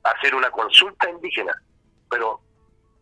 hacer 0.04 0.34
una 0.34 0.50
consulta 0.50 1.10
indígena, 1.10 1.52
pero 2.08 2.40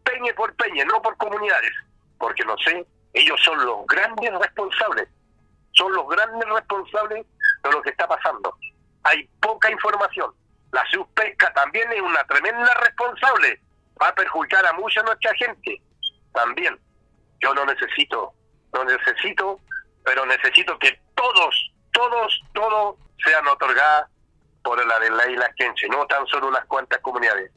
peñe 0.05 0.35
por 0.35 0.55
peñe, 0.55 0.85
no 0.85 1.01
por 1.03 1.17
comunidades, 1.17 1.73
porque 2.19 2.45
no 2.45 2.57
sé, 2.59 2.85
ellos 3.13 3.41
son 3.45 3.65
los 3.65 3.87
grandes 3.87 4.33
responsables, 4.39 5.09
son 5.73 5.93
los 5.93 6.09
grandes 6.09 6.49
responsables 6.49 7.27
de 7.63 7.71
lo 7.71 7.83
que 7.83 7.91
está 7.91 8.09
pasando. 8.09 8.55
Hay 9.05 9.29
poca 9.41 9.71
información. 9.71 10.33
La 10.73 10.85
subpesca 10.91 11.53
también 11.55 11.91
es 11.93 12.03
una 12.03 12.23
tremenda 12.25 12.75
responsable, 12.83 13.61
va 14.01 14.09
a 14.09 14.15
perjudicar 14.15 14.67
a 14.67 14.73
mucha 14.75 15.03
nuestra 15.03 15.33
gente 15.35 15.81
también. 16.33 16.79
Yo 17.41 17.55
no 17.55 17.65
necesito, 17.65 18.33
no 18.73 18.85
necesito, 18.85 19.61
pero 20.05 20.27
necesito 20.27 20.79
que 20.79 20.99
todos, 21.15 21.73
todos, 21.93 22.41
todos 22.53 22.97
sean 23.25 23.47
otorgadas 23.47 24.09
por 24.63 24.85
la 24.85 24.99
de 24.99 25.37
la 25.37 25.53
quenche, 25.55 25.89
no 25.89 26.07
tan 26.07 26.27
solo 26.27 26.49
unas 26.49 26.65
cuantas 26.67 26.99
comunidades. 27.01 27.51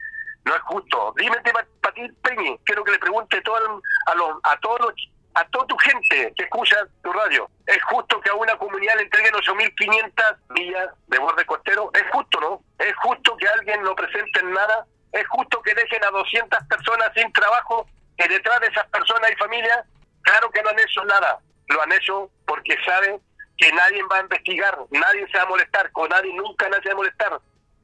No 0.46 0.56
es 0.56 0.62
justo. 0.64 1.14
Dime, 1.18 1.38
ti 1.44 2.10
Peñi, 2.24 2.58
quiero 2.64 2.84
que 2.84 2.92
le 2.92 3.00
pregunte 3.00 3.42
todo 3.42 3.82
a, 4.08 4.16
los, 4.16 4.38
a 4.44 4.58
todos 4.60 4.94
a 5.34 5.46
toda 5.46 5.66
tu 5.68 5.78
gente 5.78 6.34
que 6.36 6.44
escucha 6.44 6.76
tu 7.04 7.12
radio. 7.14 7.50
¿Es 7.66 7.82
justo 7.84 8.20
que 8.20 8.30
a 8.30 8.36
una 8.36 8.58
comunidad 8.58 8.96
le 8.98 9.04
entreguen 9.04 9.34
8.500 9.34 10.38
millas 10.50 10.90
de 11.08 11.20
borde 11.20 11.46
costero? 11.46 11.90
¿Es 11.94 12.04
justo, 12.12 12.40
no? 12.42 12.62
¿Es 12.80 12.94
justo 12.98 13.38
que 13.38 13.48
alguien 13.48 13.82
no 13.84 13.96
presente 13.96 14.40
en 14.42 14.52
nada? 14.52 14.86
¿Es 15.14 15.28
justo 15.30 15.62
que 15.62 15.74
dejen 15.74 16.04
a 16.04 16.12
200 16.12 16.60
personas 16.68 17.12
sin 17.16 17.32
trabajo 17.34 17.88
que 18.22 18.28
detrás 18.28 18.60
de 18.60 18.68
esas 18.68 18.86
personas 18.88 19.30
hay 19.30 19.36
familias, 19.36 19.80
claro 20.22 20.52
que 20.52 20.62
no 20.62 20.70
han 20.70 20.80
hecho 20.80 21.04
nada, 21.06 21.40
lo 21.68 21.82
han 21.82 21.92
hecho 21.92 22.30
porque 22.46 22.78
saben 22.86 23.20
que 23.58 23.72
nadie 23.74 24.04
va 24.12 24.18
a 24.18 24.22
investigar, 24.22 24.78
nadie 24.92 25.28
se 25.32 25.38
va 25.38 25.44
a 25.44 25.48
molestar, 25.48 25.92
con 25.92 26.10
nadie 26.10 26.34
nunca 26.34 26.70
nadie 26.70 26.84
se 26.84 26.90
va 26.90 26.94
a 26.94 26.98
molestar. 26.98 27.40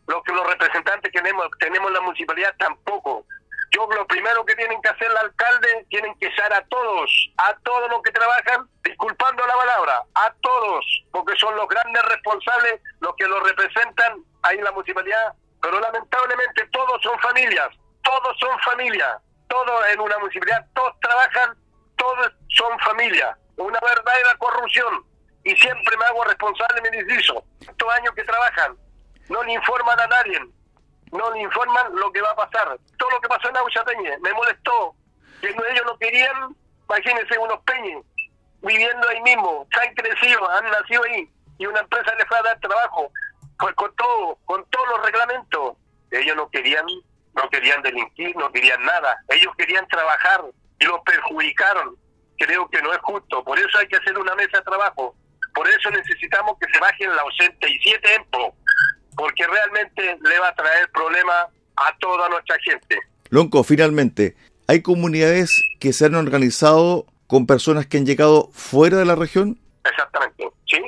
Lo 0.08 0.24
que 0.24 0.32
los 0.32 0.48
representantes 0.48 1.12
que 1.12 1.22
tenemos, 1.22 1.48
tenemos 1.60 1.88
en 1.88 1.94
la 1.94 2.02
municipalidad 2.02 2.56
tampoco. 2.58 3.26
Yo 3.72 3.88
lo 3.88 4.08
primero 4.08 4.46
que 4.46 4.56
tienen 4.56 4.82
que 4.82 4.90
hacer 4.90 5.12
el 5.12 5.18
alcalde, 5.18 5.86
tienen 5.90 6.18
que 6.20 6.28
echar 6.28 6.54
a 6.54 6.62
todos, 6.68 7.32
a 7.38 7.54
todos 7.64 7.90
los 7.90 8.02
que 8.02 8.12
trabajan, 8.12 8.70
disculpando 8.84 9.46
la 9.46 9.56
palabra, 9.56 10.04
a 10.16 10.34
todos, 10.42 10.86
porque 11.12 11.36
son 11.38 11.56
los 11.56 11.68
grandes 11.68 12.04
responsables, 12.04 12.80
los 13.02 13.16
que 13.16 13.28
los 13.28 13.44
representan 13.44 14.24
ahí 14.44 14.58
en 14.58 14.64
la 14.64 14.72
municipalidad, 14.72 15.34
pero 15.62 15.80
lamentablemente 15.80 16.66
todos 16.72 17.02
son 17.02 17.20
familias, 17.20 17.70
todos 18.04 18.40
son 18.40 18.58
familias 18.60 19.18
todos 19.48 19.88
en 19.92 20.00
una 20.00 20.18
municipalidad, 20.20 20.66
todos 20.74 20.94
trabajan, 21.02 21.58
todos 21.96 22.32
son 22.50 22.80
familia, 22.80 23.38
una 23.58 23.80
verdadera 23.80 24.36
corrupción. 24.38 25.06
Y 25.44 25.56
siempre 25.56 25.98
me 25.98 26.06
hago 26.06 26.24
responsable 26.26 26.82
me 26.82 26.92
distrito. 26.92 27.44
Estos 27.62 27.94
años 27.94 28.14
que 28.16 28.24
trabajan, 28.24 28.78
no 29.30 29.44
le 29.44 29.54
informan 29.54 30.00
a 30.00 30.08
nadie, 30.08 30.40
no 31.12 31.32
le 31.32 31.42
informan 31.42 31.96
lo 31.96 32.12
que 32.12 32.22
va 32.22 32.32
a 32.32 32.36
pasar. 32.36 32.78
Todo 32.98 33.10
lo 33.12 33.22
que 33.22 33.30
pasó 33.30 33.50
en 33.50 33.58
Auchateñe 33.58 34.18
me 34.20 34.34
molestó, 34.34 34.96
que 35.42 35.50
ellos 35.50 35.86
no 35.86 35.98
querían, 35.98 36.56
imagínense 36.90 37.38
unos 37.38 37.60
peñes, 37.62 38.04
viviendo 38.62 39.08
ahí 39.08 39.22
mismo, 39.22 39.68
han 39.82 39.94
crecido, 39.96 40.50
han 40.50 40.66
nacido 40.70 41.04
ahí, 41.04 41.30
y 41.58 41.66
una 41.66 41.80
empresa 41.80 42.14
les 42.16 42.28
fue 42.28 42.38
a 42.38 42.44
dar 42.44 42.60
trabajo, 42.60 43.12
pues 43.60 43.74
con 43.76 43.96
todo, 43.96 44.38
con 44.46 44.66
todos 44.70 44.88
los 44.90 45.06
reglamentos. 45.06 45.78
Ellos 46.12 46.36
no 46.36 46.50
querían 46.50 46.86
no 47.38 47.50
querían 47.50 47.82
delinquir, 47.84 48.36
no 48.36 48.52
querían 48.52 48.84
nada. 48.84 49.16
Ellos 49.30 49.54
querían 49.58 49.88
trabajar 49.88 50.42
y 50.80 50.86
los 50.86 51.00
perjudicaron. 51.06 51.96
Creo 52.38 52.68
que 52.70 52.82
no 52.82 52.92
es 52.92 53.00
justo. 53.00 53.44
Por 53.44 53.58
eso 53.60 53.78
hay 53.78 53.88
que 53.88 53.98
hacer 53.98 54.18
una 54.18 54.36
mesa 54.36 54.58
de 54.58 54.64
trabajo. 54.64 55.16
Por 55.54 55.68
eso 55.70 55.90
necesitamos 55.92 56.58
que 56.60 56.68
se 56.72 56.80
bajen 56.80 57.16
la 57.16 57.24
87 57.24 58.16
EMPO, 58.16 58.56
porque 59.16 59.46
realmente 59.48 60.18
le 60.22 60.40
va 60.40 60.50
a 60.50 60.56
traer 60.56 60.90
problemas 60.92 61.48
a 61.76 61.96
toda 62.00 62.30
nuestra 62.30 62.58
gente. 62.64 63.00
Lonco, 63.30 63.64
finalmente, 63.64 64.36
¿hay 64.68 64.82
comunidades 64.82 65.62
que 65.80 65.94
se 65.94 66.06
han 66.06 66.16
organizado 66.16 67.06
con 67.28 67.46
personas 67.46 67.86
que 67.86 67.98
han 67.98 68.06
llegado 68.06 68.50
fuera 68.52 68.98
de 68.98 69.06
la 69.06 69.16
región? 69.16 69.60
Exactamente, 69.84 70.48
sí. 70.68 70.82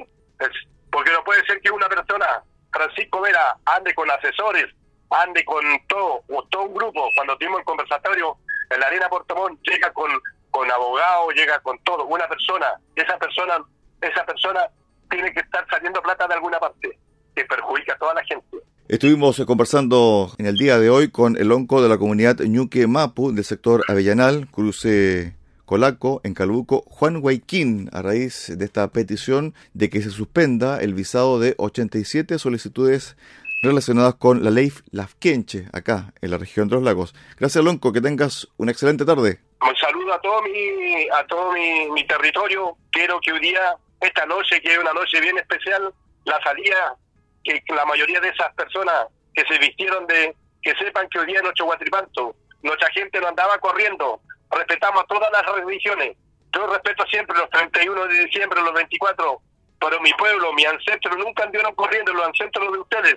porque 0.91 1.12
no 1.12 1.24
puede 1.24 1.46
ser 1.46 1.62
que 1.62 1.72
una 1.72 1.88
persona, 1.89 2.44
Francisco 2.72 3.22
Vera, 3.22 3.58
ande 3.65 3.94
con 3.94 4.10
asesores 4.10 4.65
ande 5.10 5.44
con 5.46 5.63
todo, 5.88 6.24
o 6.30 6.44
todo 6.50 6.63
un 6.63 6.74
grupo, 6.74 7.10
cuando 7.16 7.38
tuvimos 7.38 7.60
el 7.60 7.66
conversatorio 7.66 8.38
en 8.70 8.80
la 8.80 8.88
Arena 8.88 9.10
Portomón, 9.10 9.60
llega 9.63 9.92
con, 9.94 10.12
con 10.51 10.70
abogado, 10.70 11.30
llega 11.32 11.60
con 11.60 11.78
todo, 11.80 12.06
una 12.06 12.28
persona, 12.28 12.68
esa 12.96 13.18
persona, 13.18 13.58
esa 14.01 14.25
persona 14.25 14.62
tiene 15.10 15.34
que 15.34 15.39
estar 15.39 15.66
saliendo 15.70 16.01
plata 16.01 16.28
de 16.28 16.36
alguna 16.36 16.60
parte, 16.60 16.98
que 17.36 17.46
perjudica 17.46 17.94
a 17.94 17.98
toda 17.98 18.13
la 18.13 18.24
gente. 18.24 18.58
Estuvimos 18.88 19.39
conversando 19.46 20.32
en 20.38 20.48
el 20.48 20.58
día 20.58 20.80
de 20.80 20.89
hoy 20.89 21.12
con 21.12 21.38
el 21.38 21.51
onco 21.51 21.82
de 21.82 21.89
la 21.89 21.98
comunidad 21.98 22.39
Ñuque 22.39 22.88
Mapu 22.88 23.32
del 23.32 23.46
sector 23.46 23.84
Avellanal, 23.88 24.48
cruce 24.50 25.36
Colaco, 25.66 26.22
en 26.24 26.34
Calbuco, 26.34 26.84
Juan 26.88 27.18
Huayquín, 27.18 27.89
a 27.94 28.01
raíz 28.01 28.51
de 28.58 28.66
esta 28.66 28.88
petición 28.88 29.54
de 29.75 29.92
que 29.92 30.01
se 30.01 30.10
suspenda 30.10 30.82
el 30.82 30.96
visado 30.96 31.39
de 31.39 31.54
87 31.60 32.39
solicitudes 32.39 33.16
relacionadas 33.62 34.16
con 34.16 34.44
la 34.44 34.51
ley 34.51 34.72
Lafkenche, 34.92 35.68
acá 35.74 36.13
en 36.22 36.32
la 36.32 36.38
región 36.38 36.68
de 36.70 36.75
los 36.75 36.84
lagos. 36.84 37.13
Gracias, 37.38 37.63
Lonco, 37.63 37.92
que 37.92 38.01
tengas 38.01 38.48
una 38.58 38.72
excelente 38.72 39.06
tarde. 39.06 39.39
Un 39.62 39.75
saludo 39.75 40.13
a 40.13 40.22
todo 40.22 40.42
mi, 40.44 41.10
a 41.10 41.28
todo 41.28 41.51
mi, 41.51 42.08
territorio. 42.08 42.78
Quiero 42.92 43.20
que 43.20 43.34
hoy 43.34 43.39
día, 43.39 43.75
esta 44.00 44.25
noche, 44.25 44.62
que 44.62 44.72
es 44.72 44.78
una 44.78 44.94
noche 44.94 45.20
bien 45.20 45.38
especial, 45.38 45.94
la 46.25 46.42
salida, 46.42 46.96
que 47.44 47.62
la 47.75 47.86
mayoría 47.86 48.20
de 48.22 48.30
esas 48.30 48.54
personas 48.54 49.08
que 49.34 49.44
se 49.46 49.58
vistieron 49.60 50.08
de, 50.08 50.36
que 50.62 50.74
sepan 50.75 51.08
que 51.10 51.20
hoy 51.20 51.28
día 51.28 51.38
es 51.38 51.44
nuestro 51.44 51.66
guatripanto, 51.66 52.36
nuestra 52.63 52.89
gente 52.92 53.20
no 53.20 53.28
andaba 53.28 53.58
corriendo, 53.60 54.22
respetamos 54.51 55.06
todas 55.08 55.30
las 55.32 55.46
religiones. 55.56 56.16
Yo 56.54 56.66
respeto 56.68 57.06
siempre 57.08 57.38
los 57.38 57.50
31 57.50 58.08
de 58.08 58.25
diciembre, 58.25 58.62
los 58.62 58.74
24, 58.74 59.42
pero 59.80 60.01
mi 60.01 60.12
pueblo, 60.13 60.54
mi 60.54 60.66
ancestro 60.66 61.16
nunca 61.16 61.44
anduvieron 61.44 61.75
corriendo, 61.75 62.13
los 62.13 62.25
ancestros 62.25 62.72
de 62.72 62.80
ustedes 62.80 63.16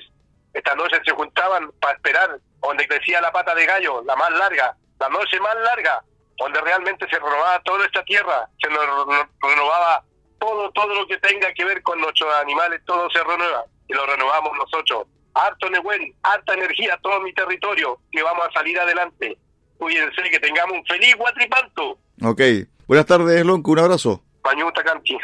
esta 0.53 0.75
noche 0.75 1.01
se 1.05 1.13
juntaban 1.13 1.71
para 1.81 1.95
esperar 1.95 2.39
donde 2.61 2.87
crecía 2.87 3.21
la 3.21 3.33
pata 3.33 3.55
de 3.55 3.67
gallo, 3.67 4.03
la 4.05 4.17
más 4.17 4.31
larga, 4.33 4.77
la 4.99 5.09
noche 5.09 5.41
más 5.41 5.55
larga, 5.65 6.03
donde 6.39 6.61
realmente 6.61 7.07
se 7.09 7.19
renovaba 7.19 7.61
toda 7.63 7.85
esta 7.87 8.05
tierra, 8.05 8.49
se 8.61 8.71
nos 8.71 9.07
renovaba 9.41 10.05
todo, 10.39 10.71
todo 10.73 10.95
lo 10.95 11.07
que 11.07 11.19
tenga 11.19 11.53
que 11.55 11.65
ver 11.65 11.83
con 11.83 12.01
nuestros 12.01 12.33
animales, 12.37 12.81
todo 12.85 13.09
se 13.11 13.23
renueva 13.23 13.65
y 13.89 13.95
lo 13.95 14.07
renovamos 14.07 14.53
nosotros. 14.59 15.07
Harto 15.35 15.71
Nehuen, 15.71 16.15
harta 16.23 16.55
energía, 16.55 16.99
todo 17.03 17.21
mi 17.21 17.33
territorio, 17.33 17.99
que 18.11 18.23
vamos 18.23 18.47
a 18.49 18.53
salir 18.53 18.79
adelante. 18.79 19.39
Cuídense, 19.79 20.23
que 20.31 20.39
tengamos 20.39 20.79
un 20.79 20.85
feliz 20.85 21.17
Guatripanto. 21.17 21.99
Ok. 22.23 22.41
Buenas 22.87 23.07
tardes, 23.07 23.45
Lonco, 23.45 23.71
un 23.73 23.79
abrazo. 23.79 24.23
Pañuta 24.43 24.83
Cantis. 24.83 25.23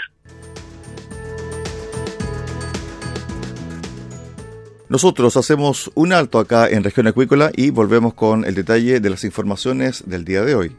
Nosotros 4.89 5.37
hacemos 5.37 5.91
un 5.95 6.13
alto 6.13 6.39
acá 6.39 6.69
en 6.69 6.83
región 6.83 7.07
acuícola 7.07 7.51
y 7.55 7.71
volvemos 7.71 8.15
con 8.15 8.45
el 8.45 8.55
detalle 8.55 9.01
de 9.01 9.11
las 9.11 9.25
informaciones 9.25 10.05
del 10.07 10.25
día 10.25 10.43
de 10.43 10.55
hoy. 10.55 10.73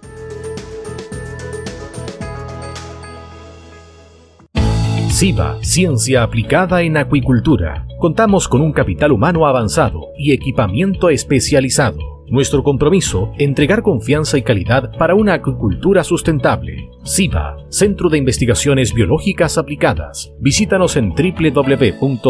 SIVA, 5.09 5.57
Ciencia 5.61 6.23
Aplicada 6.23 6.81
en 6.81 6.95
Acuicultura. 6.97 7.85
Contamos 7.99 8.47
con 8.47 8.61
un 8.61 8.71
capital 8.71 9.11
humano 9.11 9.45
avanzado 9.45 10.07
y 10.17 10.31
equipamiento 10.31 11.09
especializado. 11.09 11.97
Nuestro 12.29 12.63
compromiso, 12.63 13.33
entregar 13.37 13.81
confianza 13.81 14.37
y 14.37 14.43
calidad 14.43 14.91
para 14.97 15.15
una 15.15 15.33
acuicultura 15.33 16.03
sustentable. 16.03 16.89
SIVA, 17.03 17.57
Centro 17.69 18.09
de 18.09 18.19
Investigaciones 18.19 18.93
Biológicas 18.93 19.57
Aplicadas. 19.57 20.31
Visítanos 20.39 20.95
en 20.95 21.09
www.siva.cl. 21.09 22.29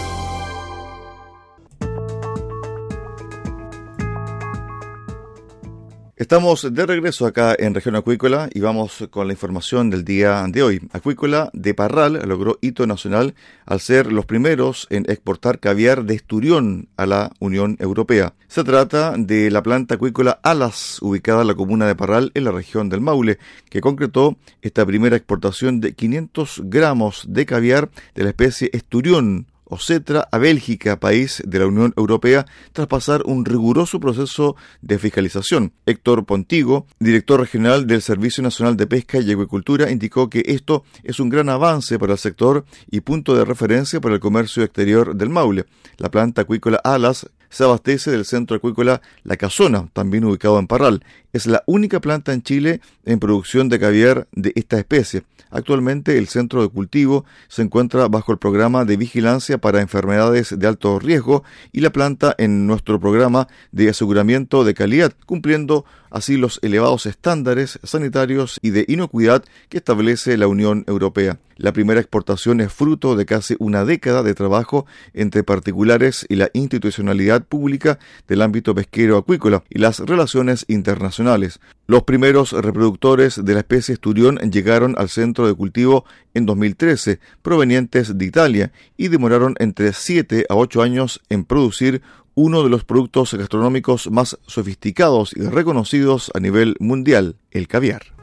Estamos 6.31 6.73
de 6.73 6.85
regreso 6.85 7.25
acá 7.25 7.57
en 7.59 7.75
región 7.75 7.97
acuícola 7.97 8.49
y 8.53 8.61
vamos 8.61 9.05
con 9.09 9.27
la 9.27 9.33
información 9.33 9.89
del 9.89 10.05
día 10.05 10.45
de 10.47 10.63
hoy. 10.63 10.81
Acuícola 10.93 11.49
de 11.51 11.73
Parral 11.73 12.21
logró 12.25 12.57
hito 12.61 12.87
nacional 12.87 13.35
al 13.65 13.81
ser 13.81 14.13
los 14.13 14.25
primeros 14.25 14.87
en 14.91 15.03
exportar 15.11 15.59
caviar 15.59 16.05
de 16.05 16.13
esturión 16.13 16.87
a 16.95 17.05
la 17.05 17.33
Unión 17.39 17.75
Europea. 17.81 18.33
Se 18.47 18.63
trata 18.63 19.15
de 19.17 19.51
la 19.51 19.61
planta 19.61 19.95
acuícola 19.95 20.39
Alas, 20.41 20.99
ubicada 21.01 21.41
en 21.41 21.47
la 21.47 21.55
comuna 21.55 21.85
de 21.85 21.95
Parral 21.97 22.31
en 22.33 22.45
la 22.45 22.51
región 22.51 22.87
del 22.87 23.01
Maule, 23.01 23.37
que 23.69 23.81
concretó 23.81 24.37
esta 24.61 24.85
primera 24.85 25.17
exportación 25.17 25.81
de 25.81 25.95
500 25.95 26.61
gramos 26.63 27.25
de 27.27 27.45
caviar 27.45 27.89
de 28.15 28.23
la 28.23 28.29
especie 28.29 28.69
esturión 28.71 29.47
o 29.71 29.77
CETRA 29.77 30.27
a 30.31 30.37
Bélgica, 30.37 30.99
país 30.99 31.41
de 31.45 31.59
la 31.59 31.65
Unión 31.65 31.93
Europea, 31.95 32.45
tras 32.73 32.87
pasar 32.87 33.23
un 33.25 33.45
riguroso 33.45 33.99
proceso 33.99 34.57
de 34.81 34.99
fiscalización. 34.99 35.71
Héctor 35.85 36.25
Pontigo, 36.25 36.85
director 36.99 37.39
regional 37.39 37.87
del 37.87 38.01
Servicio 38.01 38.43
Nacional 38.43 38.75
de 38.75 38.85
Pesca 38.85 39.19
y 39.19 39.31
Agricultura, 39.31 39.89
indicó 39.89 40.29
que 40.29 40.43
esto 40.45 40.83
es 41.03 41.21
un 41.21 41.29
gran 41.29 41.47
avance 41.47 41.97
para 41.97 42.13
el 42.13 42.19
sector 42.19 42.65
y 42.91 42.99
punto 42.99 43.33
de 43.33 43.45
referencia 43.45 44.01
para 44.01 44.15
el 44.15 44.19
comercio 44.21 44.61
exterior 44.63 45.15
del 45.15 45.29
Maule. 45.29 45.65
La 45.97 46.11
planta 46.11 46.41
acuícola 46.41 46.81
Alas 46.83 47.29
se 47.51 47.63
abastece 47.63 48.09
del 48.09 48.25
centro 48.25 48.57
acuícola 48.57 49.01
La 49.23 49.37
Casona, 49.37 49.87
también 49.93 50.25
ubicado 50.25 50.57
en 50.57 50.65
Parral. 50.65 51.03
Es 51.33 51.45
la 51.45 51.63
única 51.67 51.99
planta 51.99 52.33
en 52.33 52.41
Chile 52.41 52.81
en 53.05 53.19
producción 53.19 53.69
de 53.69 53.79
caviar 53.79 54.27
de 54.31 54.53
esta 54.55 54.79
especie. 54.79 55.23
Actualmente 55.51 56.17
el 56.17 56.27
centro 56.27 56.61
de 56.61 56.69
cultivo 56.69 57.25
se 57.49 57.61
encuentra 57.61 58.07
bajo 58.07 58.31
el 58.31 58.37
programa 58.37 58.85
de 58.85 58.95
vigilancia 58.95 59.57
para 59.57 59.81
enfermedades 59.81 60.57
de 60.57 60.65
alto 60.67 60.97
riesgo 60.97 61.43
y 61.73 61.81
la 61.81 61.91
planta 61.91 62.33
en 62.37 62.65
nuestro 62.65 62.99
programa 63.01 63.49
de 63.73 63.89
aseguramiento 63.89 64.63
de 64.63 64.73
calidad, 64.73 65.13
cumpliendo 65.25 65.83
así 66.09 66.37
los 66.37 66.59
elevados 66.61 67.05
estándares 67.05 67.79
sanitarios 67.83 68.59
y 68.61 68.69
de 68.69 68.85
inocuidad 68.87 69.43
que 69.67 69.77
establece 69.77 70.37
la 70.37 70.47
Unión 70.47 70.85
Europea. 70.87 71.37
La 71.61 71.73
primera 71.73 71.99
exportación 71.99 72.59
es 72.59 72.73
fruto 72.73 73.15
de 73.15 73.27
casi 73.27 73.55
una 73.59 73.85
década 73.85 74.23
de 74.23 74.33
trabajo 74.33 74.87
entre 75.13 75.43
particulares 75.43 76.25
y 76.27 76.35
la 76.35 76.49
institucionalidad 76.53 77.43
pública 77.43 77.99
del 78.27 78.41
ámbito 78.41 78.73
pesquero 78.73 79.15
acuícola 79.15 79.63
y 79.69 79.77
las 79.77 79.99
relaciones 79.99 80.65
internacionales. 80.67 81.59
Los 81.85 82.01
primeros 82.01 82.53
reproductores 82.53 83.45
de 83.45 83.53
la 83.53 83.59
especie 83.59 83.93
esturión 83.93 84.37
llegaron 84.37 84.95
al 84.97 85.09
centro 85.09 85.45
de 85.45 85.53
cultivo 85.53 86.03
en 86.33 86.47
2013, 86.47 87.19
provenientes 87.43 88.17
de 88.17 88.25
Italia, 88.25 88.71
y 88.97 89.09
demoraron 89.09 89.53
entre 89.59 89.93
7 89.93 90.47
a 90.49 90.55
8 90.55 90.81
años 90.81 91.21
en 91.29 91.45
producir 91.45 92.01
uno 92.33 92.63
de 92.63 92.71
los 92.71 92.85
productos 92.85 93.35
gastronómicos 93.35 94.09
más 94.09 94.39
sofisticados 94.47 95.31
y 95.37 95.41
reconocidos 95.41 96.31
a 96.33 96.39
nivel 96.39 96.75
mundial, 96.79 97.35
el 97.51 97.67
caviar. 97.67 98.20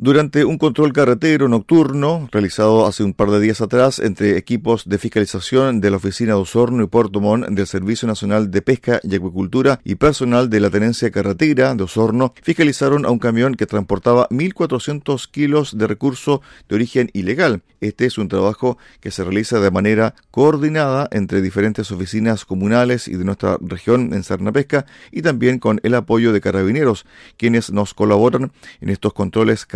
Durante 0.00 0.44
un 0.44 0.58
control 0.58 0.92
carretero 0.92 1.48
nocturno 1.48 2.28
realizado 2.30 2.86
hace 2.86 3.02
un 3.02 3.14
par 3.14 3.32
de 3.32 3.40
días 3.40 3.60
atrás 3.60 3.98
entre 3.98 4.36
equipos 4.36 4.88
de 4.88 4.96
fiscalización 4.96 5.80
de 5.80 5.90
la 5.90 5.96
Oficina 5.96 6.34
de 6.34 6.40
Osorno 6.40 6.84
y 6.84 6.86
Puerto 6.86 7.20
Montt 7.20 7.48
del 7.48 7.66
Servicio 7.66 8.06
Nacional 8.06 8.52
de 8.52 8.62
Pesca 8.62 9.00
y 9.02 9.16
Acuicultura 9.16 9.80
y 9.82 9.96
personal 9.96 10.50
de 10.50 10.60
la 10.60 10.70
Tenencia 10.70 11.10
Carretera 11.10 11.74
de 11.74 11.82
Osorno 11.82 12.32
fiscalizaron 12.44 13.06
a 13.06 13.10
un 13.10 13.18
camión 13.18 13.56
que 13.56 13.66
transportaba 13.66 14.28
1.400 14.28 15.28
kilos 15.32 15.76
de 15.76 15.88
recurso 15.88 16.42
de 16.68 16.76
origen 16.76 17.10
ilegal. 17.12 17.62
Este 17.80 18.06
es 18.06 18.18
un 18.18 18.28
trabajo 18.28 18.78
que 19.00 19.10
se 19.10 19.24
realiza 19.24 19.58
de 19.58 19.72
manera 19.72 20.14
coordinada 20.30 21.08
entre 21.10 21.42
diferentes 21.42 21.90
oficinas 21.90 22.44
comunales 22.44 23.08
y 23.08 23.16
de 23.16 23.24
nuestra 23.24 23.58
región 23.60 24.12
en 24.14 24.52
Pesca 24.52 24.86
y 25.10 25.22
también 25.22 25.58
con 25.58 25.80
el 25.82 25.94
apoyo 25.94 26.32
de 26.32 26.40
carabineros, 26.40 27.04
quienes 27.36 27.72
nos 27.72 27.94
colaboran 27.94 28.52
en 28.80 28.90
estos 28.90 29.12
controles 29.12 29.66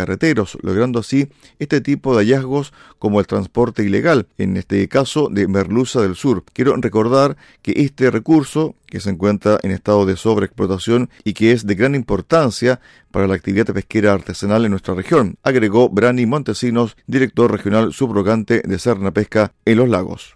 logrando 0.61 0.99
así 0.99 1.29
este 1.59 1.81
tipo 1.81 2.15
de 2.15 2.23
hallazgos 2.23 2.73
como 2.99 3.19
el 3.19 3.27
transporte 3.27 3.83
ilegal, 3.83 4.27
en 4.37 4.57
este 4.57 4.87
caso 4.87 5.29
de 5.29 5.47
Merluza 5.47 6.01
del 6.01 6.15
Sur. 6.15 6.43
Quiero 6.53 6.75
recordar 6.77 7.37
que 7.61 7.73
este 7.77 8.11
recurso, 8.11 8.75
que 8.87 8.99
se 8.99 9.09
encuentra 9.09 9.59
en 9.63 9.71
estado 9.71 10.05
de 10.05 10.15
sobreexplotación 10.15 11.09
y 11.23 11.33
que 11.33 11.51
es 11.51 11.65
de 11.65 11.75
gran 11.75 11.95
importancia 11.95 12.79
para 13.11 13.27
la 13.27 13.35
actividad 13.35 13.73
pesquera 13.73 14.13
artesanal 14.13 14.65
en 14.65 14.71
nuestra 14.71 14.93
región, 14.93 15.37
agregó 15.43 15.89
Brani 15.89 16.25
Montesinos, 16.25 16.95
director 17.07 17.51
regional 17.51 17.93
subrogante 17.93 18.61
de 18.65 18.79
Serna 18.79 19.11
Pesca 19.11 19.53
en 19.65 19.77
los 19.77 19.89
lagos. 19.89 20.35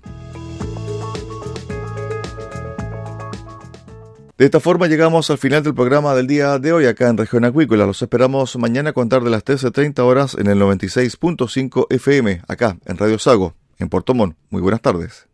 De 4.37 4.45
esta 4.45 4.59
forma 4.59 4.85
llegamos 4.85 5.31
al 5.31 5.39
final 5.39 5.63
del 5.63 5.73
programa 5.73 6.13
del 6.13 6.27
día 6.27 6.59
de 6.59 6.71
hoy 6.71 6.85
acá 6.85 7.09
en 7.09 7.17
Región 7.17 7.43
Acuícola. 7.43 7.87
Los 7.87 8.03
esperamos 8.03 8.55
mañana 8.55 8.91
a 8.91 8.93
contar 8.93 9.23
de 9.23 9.31
las 9.31 9.43
13.30 9.43 9.99
horas 10.01 10.35
en 10.35 10.45
el 10.45 10.59
96.5 10.59 11.87
FM, 11.89 12.41
acá 12.47 12.77
en 12.85 12.97
Radio 12.97 13.17
Sago, 13.17 13.55
en 13.79 13.89
Puerto 13.89 14.13
Montt. 14.13 14.37
Muy 14.51 14.61
buenas 14.61 14.81
tardes. 14.81 15.27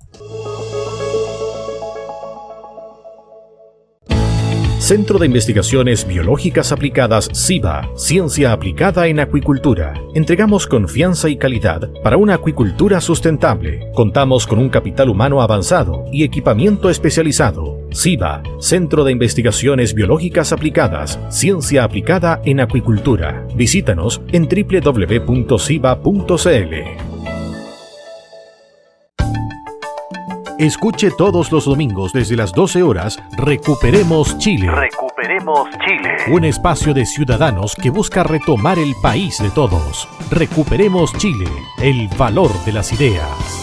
Centro 4.84 5.18
de 5.18 5.28
Investigaciones 5.28 6.06
Biológicas 6.06 6.74
Aplicadas 6.74 7.30
CIBA, 7.34 7.90
Ciencia 7.96 8.52
Aplicada 8.52 9.08
en 9.08 9.22
Acuicultura. 9.22 9.94
Entregamos 10.14 10.68
confianza 10.68 11.30
y 11.30 11.38
calidad 11.38 11.90
para 12.04 12.18
una 12.18 12.34
acuicultura 12.34 13.00
sustentable. 13.00 13.90
Contamos 13.96 14.46
con 14.46 14.60
un 14.60 14.68
capital 14.68 15.08
humano 15.08 15.42
avanzado 15.42 16.04
y 16.12 16.26
equipamiento 16.26 16.90
especializado. 16.90 17.73
CIBA, 17.94 18.44
Centro 18.60 19.04
de 19.04 19.12
Investigaciones 19.12 19.94
Biológicas 19.94 20.52
Aplicadas, 20.52 21.20
Ciencia 21.30 21.84
Aplicada 21.84 22.42
en 22.46 22.60
Acuicultura. 22.60 23.48
Visítanos 23.56 24.22
en 24.32 24.48
www.ciba.cl. 24.48 25.54
Escuche 30.60 31.12
todos 31.18 31.52
los 31.52 31.66
domingos 31.66 32.14
desde 32.14 32.38
las 32.38 32.54
12 32.54 32.84
horas 32.84 33.20
Recuperemos 33.38 34.38
Chile. 34.38 34.72
Recuperemos 34.72 35.68
Chile. 35.86 36.16
Un 36.32 36.46
espacio 36.46 36.94
de 36.94 37.06
ciudadanos 37.06 37.76
que 37.76 37.90
busca 37.90 38.24
retomar 38.24 38.80
el 38.80 38.94
país 39.02 39.40
de 39.40 39.50
todos. 39.50 40.08
Recuperemos 40.30 41.12
Chile, 41.18 41.50
el 41.82 42.08
valor 42.18 42.52
de 42.66 42.72
las 42.72 42.94
ideas. 42.94 43.63